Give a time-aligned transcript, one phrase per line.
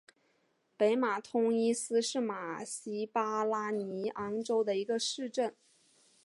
[0.77, 5.53] 北马通伊斯是巴西马拉尼昂州的一个市镇。